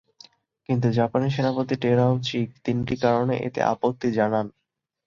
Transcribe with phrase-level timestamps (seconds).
[0.69, 4.45] কিন্তু জাপানি সেনাপতি টেরাউচি তিনটি কারণে এতে আপত্তি জানান।